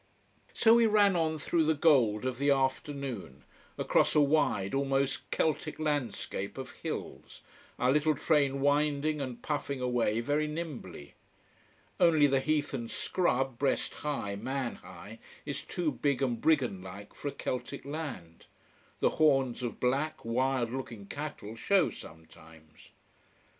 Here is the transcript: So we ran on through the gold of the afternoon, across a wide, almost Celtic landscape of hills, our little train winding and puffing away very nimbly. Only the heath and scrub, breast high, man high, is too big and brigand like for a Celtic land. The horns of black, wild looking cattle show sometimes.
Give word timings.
So 0.55 0.73
we 0.73 0.87
ran 0.87 1.15
on 1.15 1.37
through 1.37 1.65
the 1.65 1.75
gold 1.75 2.25
of 2.25 2.39
the 2.39 2.49
afternoon, 2.49 3.43
across 3.77 4.15
a 4.15 4.19
wide, 4.19 4.73
almost 4.73 5.29
Celtic 5.29 5.77
landscape 5.77 6.57
of 6.57 6.71
hills, 6.71 7.41
our 7.77 7.91
little 7.91 8.15
train 8.15 8.61
winding 8.61 9.21
and 9.21 9.43
puffing 9.43 9.79
away 9.79 10.19
very 10.19 10.47
nimbly. 10.47 11.13
Only 11.99 12.25
the 12.25 12.39
heath 12.39 12.73
and 12.73 12.89
scrub, 12.89 13.59
breast 13.59 13.93
high, 13.93 14.35
man 14.35 14.77
high, 14.77 15.19
is 15.45 15.61
too 15.61 15.91
big 15.91 16.23
and 16.23 16.41
brigand 16.41 16.83
like 16.83 17.13
for 17.13 17.27
a 17.27 17.31
Celtic 17.31 17.85
land. 17.85 18.47
The 19.01 19.09
horns 19.21 19.61
of 19.61 19.79
black, 19.79 20.25
wild 20.25 20.71
looking 20.71 21.05
cattle 21.05 21.55
show 21.55 21.91
sometimes. 21.91 22.89